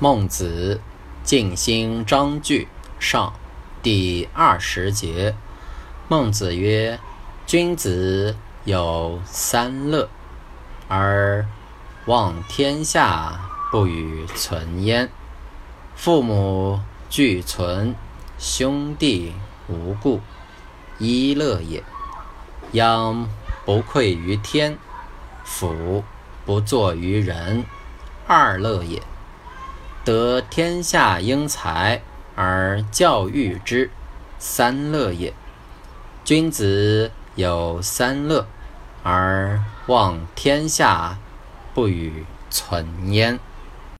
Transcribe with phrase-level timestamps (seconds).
[0.00, 0.80] 孟子
[1.24, 2.68] 尽心章句
[3.00, 3.32] 上
[3.82, 5.34] 第二十节。
[6.06, 7.00] 孟子曰
[7.48, 10.08] ：“君子有三乐，
[10.86, 11.44] 而
[12.06, 13.40] 望天下
[13.72, 15.10] 不与存焉。
[15.96, 16.78] 父母
[17.10, 17.96] 俱存，
[18.38, 19.32] 兄弟
[19.66, 20.20] 无故，
[20.98, 21.82] 一乐也。
[22.70, 23.28] 殃
[23.64, 24.78] 不愧于天，
[25.42, 26.04] 辅
[26.46, 27.64] 不作于人，
[28.28, 29.02] 二乐也。”
[30.04, 32.02] 得天下英才
[32.34, 33.90] 而教育之，
[34.38, 35.32] 三乐也。
[36.24, 38.46] 君子有三乐，
[39.02, 41.18] 而望天下
[41.74, 43.38] 不与存焉。